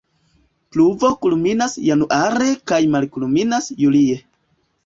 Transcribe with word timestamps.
Pluvo 0.77 1.11
kulminas 1.25 1.77
Januare 1.89 2.49
kaj 2.73 2.81
malkulminas 2.97 3.73
Julie. 3.85 4.21